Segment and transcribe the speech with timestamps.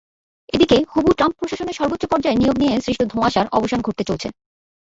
[0.53, 4.27] এদিকে, হবু ট্রাম্প প্রশাসনের সর্বোচ্চ পর্যায়ের নিয়োগ নিয়ে সৃষ্ট ধোঁয়াশার অবসান ঘটতে চলেছে।